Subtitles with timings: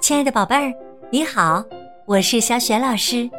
[0.00, 0.72] 亲爱的宝贝儿，
[1.10, 1.64] 你好，
[2.06, 3.30] 我是小雪老师，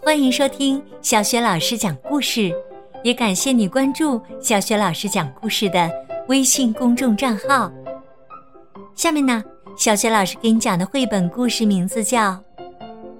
[0.00, 2.52] 欢迎收听小雪老师讲故事，
[3.02, 5.90] 也感谢你关注小雪老师讲故事的
[6.28, 7.70] 微信公众账号。
[8.94, 9.42] 下面呢，
[9.76, 12.32] 小雪老师给你讲的绘本故事名字叫《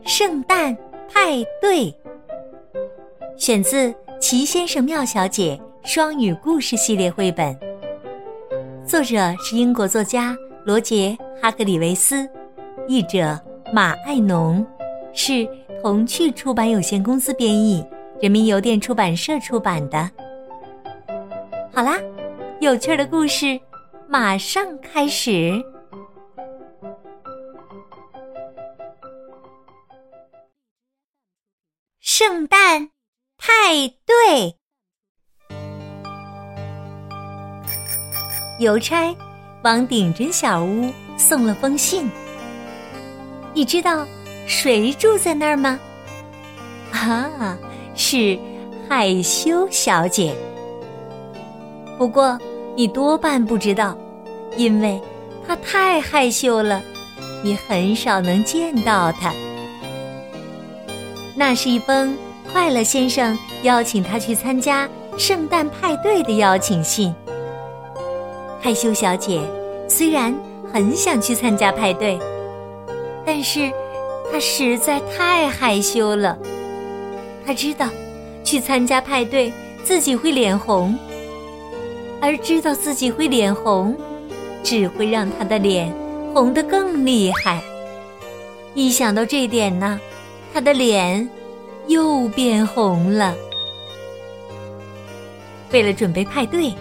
[0.04, 0.74] 圣诞
[1.12, 1.90] 派对》，
[3.36, 3.88] 选自
[4.20, 7.54] 《齐先生妙小姐》双语故事系列绘本，
[8.86, 10.36] 作者是英国作家
[10.66, 12.28] 罗杰·哈格里维斯。
[12.88, 13.40] 译者
[13.72, 14.66] 马爱农，
[15.12, 15.48] 是
[15.80, 17.86] 童趣出版有限公司编译，
[18.20, 20.10] 人民邮电出版社出版的。
[21.72, 22.00] 好啦，
[22.60, 23.60] 有趣的故事
[24.08, 25.52] 马上开始。
[32.00, 32.90] 圣诞
[33.38, 34.56] 派对，
[38.58, 39.14] 邮差
[39.66, 42.08] 往顶针小屋送了封信。
[43.52, 44.06] 你知道
[44.46, 45.80] 谁住在那儿吗？
[46.92, 47.58] 啊，
[47.96, 48.38] 是
[48.88, 50.32] 害羞小姐。
[51.98, 52.38] 不过
[52.76, 53.98] 你多半不知道，
[54.56, 55.02] 因为
[55.44, 56.80] 她太害羞了，
[57.42, 59.34] 你很少能见到她。
[61.34, 62.16] 那是一封
[62.52, 67.12] 快乐先生邀请他去参加圣诞派对的邀请信。
[68.58, 69.40] 害羞小姐
[69.88, 70.34] 虽然
[70.72, 72.18] 很想去参加派对。
[73.24, 73.70] 但是，
[74.30, 76.38] 他实在太害羞了。
[77.44, 77.88] 他知道，
[78.44, 79.52] 去参加派对
[79.82, 80.96] 自己会脸红，
[82.20, 83.96] 而知道自己会脸红，
[84.62, 85.92] 只会让他的脸
[86.32, 87.60] 红得更厉害。
[88.74, 90.00] 一想到这点呢，
[90.52, 91.28] 他的脸
[91.88, 93.34] 又变红了。
[95.72, 96.72] 为了准备派对，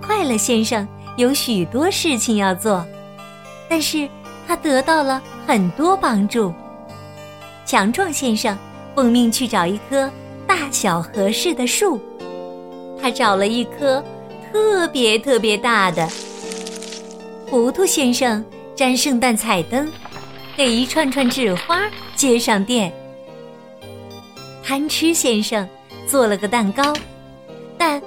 [0.00, 0.86] 快乐先生
[1.20, 2.84] 有许多事情要做，
[3.68, 4.08] 但是。
[4.48, 6.52] 他得到了很多帮助。
[7.64, 8.58] 强壮先生
[8.96, 10.10] 奉命去找一棵
[10.44, 12.00] 大小合适的树，
[13.00, 14.04] 他找了一棵
[14.50, 16.08] 特别特别大的。
[17.48, 18.44] 糊涂先生
[18.74, 19.88] 粘圣诞彩灯，
[20.56, 21.82] 给一串串纸花
[22.16, 22.92] 接上电。
[24.64, 25.68] 贪吃先生
[26.08, 26.92] 做了个蛋糕，
[27.78, 28.02] 但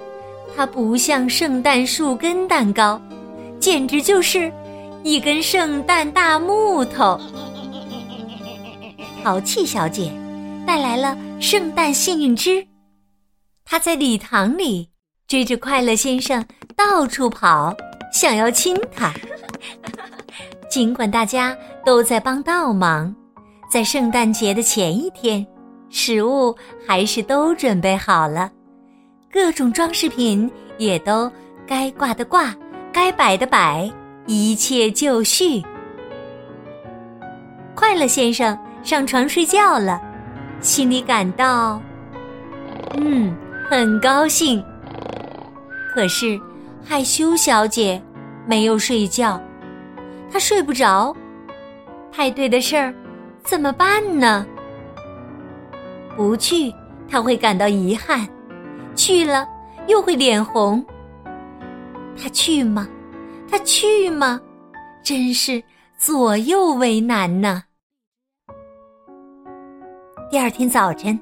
[0.55, 3.01] 它不像圣诞树根蛋糕，
[3.59, 4.51] 简直就是。
[5.05, 7.19] 一根圣诞大木头，
[9.21, 10.09] 淘气小姐
[10.65, 12.65] 带来了圣诞幸运枝。
[13.65, 14.87] 她在礼堂里
[15.27, 16.41] 追着快乐先生
[16.73, 17.75] 到处跑，
[18.13, 19.13] 想要亲他。
[20.71, 21.53] 尽管大家
[21.85, 23.13] 都在帮倒忙，
[23.69, 25.45] 在圣诞节的前一天，
[25.89, 26.55] 食物
[26.87, 28.49] 还是都准备好了，
[29.33, 31.29] 各种装饰品也都
[31.65, 32.55] 该挂的挂，
[32.91, 33.91] 该摆的摆。
[34.27, 35.61] 一切就绪，
[37.75, 40.01] 快乐先生上床睡觉了，
[40.61, 41.81] 心里感到，
[42.95, 43.35] 嗯，
[43.69, 44.63] 很高兴。
[45.93, 46.39] 可是
[46.85, 48.01] 害羞小姐
[48.45, 49.41] 没有睡觉，
[50.31, 51.13] 她睡不着。
[52.13, 52.93] 派对的事儿
[53.43, 54.45] 怎么办呢？
[56.15, 56.73] 不去，
[57.09, 58.25] 她会感到遗憾；
[58.95, 59.47] 去了，
[59.87, 60.83] 又会脸红。
[62.21, 62.87] 她去吗？
[63.49, 64.41] 他去吗？
[65.03, 65.61] 真是
[65.95, 67.63] 左右为难呢。
[70.31, 71.19] 第二天早晨，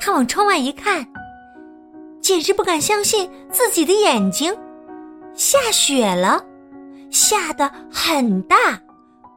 [0.00, 1.06] 他往窗外一看，
[2.20, 4.52] 简直不敢相信自己的眼睛，
[5.34, 6.44] 下雪了，
[7.10, 8.56] 下的很大，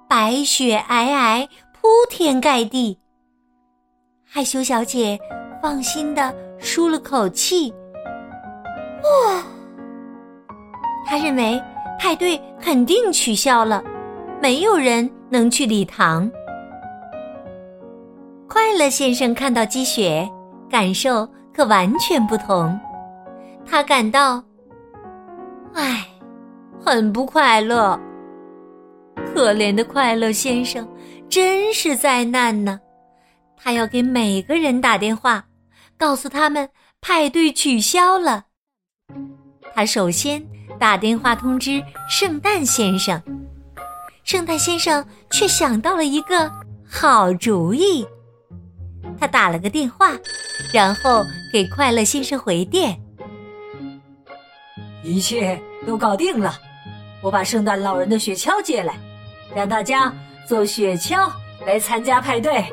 [0.10, 2.98] 白雪皑皑，铺天盖地。
[4.24, 5.20] 害羞小姐
[5.62, 7.72] 放心的舒了口气，
[9.04, 9.44] 哇，
[11.06, 11.62] 他认为。
[11.98, 13.82] 派对肯定取消了，
[14.42, 16.30] 没有人能去礼堂。
[18.50, 20.30] 快乐先生看到积雪，
[20.70, 22.78] 感受可完全不同。
[23.66, 24.44] 他感到，
[25.74, 26.06] 唉，
[26.80, 27.98] 很不快乐。
[29.34, 30.88] 可怜的快乐先生，
[31.30, 32.78] 真是灾难呢！
[33.56, 35.44] 他要给每个人打电话，
[35.98, 36.70] 告诉他们
[37.02, 38.46] 派对取消了。
[39.74, 40.46] 他首先。
[40.78, 43.22] 打电话通知圣诞先生，
[44.26, 46.52] 圣诞先生却想到了一个
[46.86, 48.06] 好主意。
[49.18, 50.12] 他打了个电话，
[50.74, 53.00] 然后给快乐先生回电
[55.02, 55.58] ：“一切
[55.88, 56.54] 都搞定了，
[57.22, 59.00] 我把圣诞老人的雪橇借来，
[59.56, 60.14] 让大家
[60.46, 61.32] 坐雪橇
[61.66, 62.66] 来参加派对。”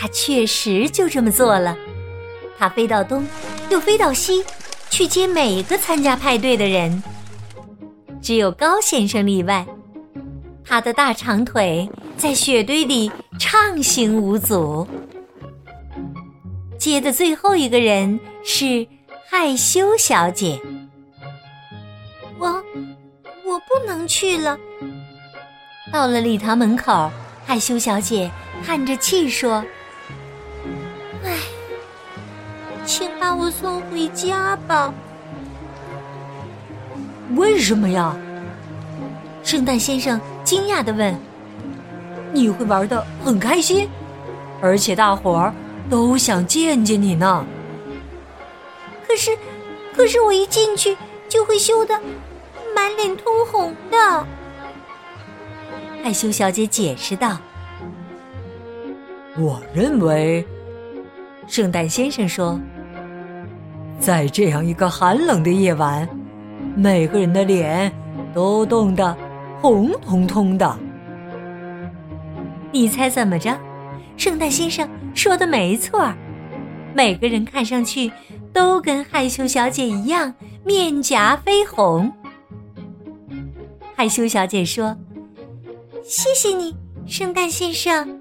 [0.00, 1.76] 他确实就这么做了，
[2.58, 3.26] 他飞到东，
[3.68, 4.42] 又飞到西。
[4.88, 7.00] 去接每个参加派对的人。
[8.20, 9.64] 只有高先生例外。
[10.64, 14.86] 他的大长腿在雪堆里畅行无阻。
[16.76, 18.86] 接的最后一个人是
[19.28, 20.60] 害羞小姐。
[22.38, 22.46] 我
[23.44, 24.58] 我不能去了。
[25.92, 27.10] 到了礼堂门口，
[27.46, 28.28] 害羞小姐
[28.64, 29.64] 叹着气说
[33.50, 34.92] ：“送回家吧。”
[37.36, 38.16] 为什么呀？
[39.42, 41.14] 圣诞先生惊讶的问
[42.32, 43.88] ：“你会玩的很开心，
[44.60, 45.54] 而且大伙儿
[45.88, 47.44] 都想见见你呢。
[49.08, 49.30] 可是，
[49.96, 50.96] 可是我一进去
[51.28, 51.98] 就会羞得
[52.74, 54.26] 满脸通红的。”
[56.04, 57.38] 害羞小姐解释道
[59.38, 60.46] ：“我认为，
[61.46, 62.58] 圣诞先生说，
[64.00, 66.08] 在这样一个寒冷的夜晚，
[66.74, 67.92] 每个人的脸
[68.34, 69.14] 都冻得
[69.60, 70.78] 红彤彤的。
[72.72, 73.56] 你猜怎么着？
[74.16, 76.12] 圣诞先生说的没错，
[76.94, 78.10] 每个人看上去
[78.52, 82.10] 都跟害羞小姐一样，面颊绯红。
[83.94, 84.96] 害羞小姐说。”
[86.02, 86.74] 谢谢你，
[87.06, 88.20] 圣诞先生。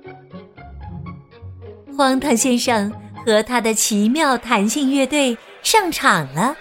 [1.98, 2.92] 荒唐先生
[3.26, 6.56] 和他的奇妙弹性乐队上场了，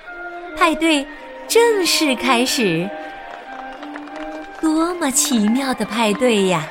[0.56, 1.06] 派对
[1.46, 2.88] 正式开始。
[4.60, 6.66] 多么奇妙的派对呀！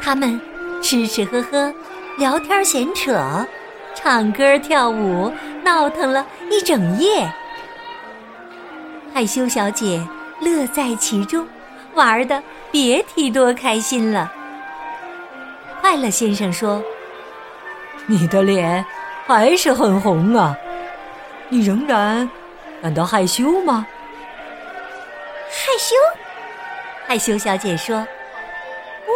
[0.00, 0.40] 他们
[0.82, 1.72] 吃吃喝喝，
[2.18, 3.46] 聊天闲扯，
[3.94, 5.32] 唱歌跳舞，
[5.64, 7.28] 闹腾了一整夜。
[9.14, 10.06] 害羞小姐
[10.40, 11.46] 乐在其中。
[11.94, 14.30] 玩的别提多开心了。
[15.80, 16.82] 快乐先生说
[18.04, 18.84] ：“你的脸
[19.26, 20.54] 还是很红啊，
[21.48, 22.28] 你仍然
[22.82, 23.86] 感到害羞吗？”
[25.48, 25.94] 害羞？
[27.06, 28.04] 害羞小姐说
[29.06, 29.12] ：“不，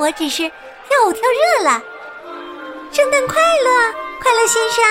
[0.00, 0.50] 我只是跳
[1.06, 1.80] 舞跳热了。
[2.92, 4.84] 圣诞快乐，快乐先生。”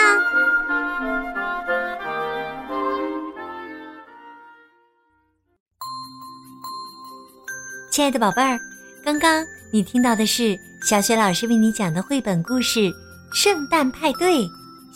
[7.92, 8.60] 亲爱的宝贝儿，
[9.04, 12.80] 刚刚你听到的是小雪老师为你讲的绘本故事
[13.34, 14.40] 《圣诞派对》，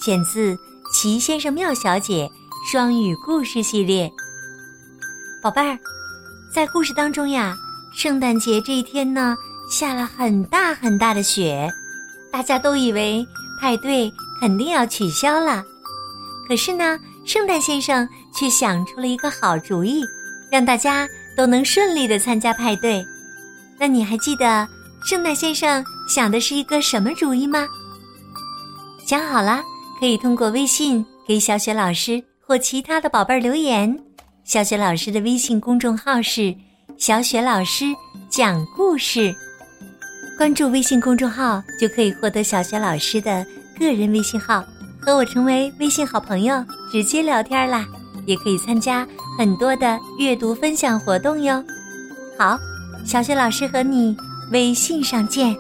[0.04, 0.54] 选自
[0.92, 2.30] 《奇先生妙小姐》
[2.72, 4.12] 双语故事系列。
[5.42, 5.78] 宝贝儿，
[6.54, 7.56] 在故事当中呀，
[7.94, 9.36] 圣诞节这一天呢，
[9.70, 11.72] 下了很大很大的雪，
[12.32, 13.26] 大家都以为
[13.62, 15.64] 派对肯定要取消了。
[16.48, 20.04] 可是呢，圣诞先生却想出了一个好主意，
[20.52, 21.08] 让大家。
[21.38, 23.06] 都能顺利的参加派对，
[23.78, 24.68] 那你还记得
[25.06, 27.66] 圣诞先生想的是一个什么主意吗？
[29.08, 29.64] 想好了，
[30.00, 34.00] 可以通过微信给小雪老师或其他的宝贝儿留言。
[34.46, 36.56] 小雪老师的微信公众号是
[36.98, 37.86] “小雪老师
[38.30, 39.36] 讲故事”，
[40.38, 43.46] 关注微信公众号就可以获得小雪老师的
[43.78, 44.64] 个人微信号，
[45.02, 47.86] 和我成为微信好朋友，直接聊天啦。
[48.26, 49.08] 也可以参加
[49.38, 51.64] 很多的阅读分享活动哟。
[52.38, 52.58] 好，
[53.04, 54.16] 小雪老师和你
[54.52, 55.56] 微信上见。